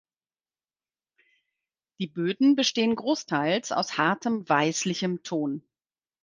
Die 1.99 2.07
Böden 2.07 2.55
bestehen 2.55 2.95
großteils 2.95 3.71
aus 3.71 3.99
hartem 3.99 4.49
weißlichem 4.49 5.21
Ton. 5.21 5.61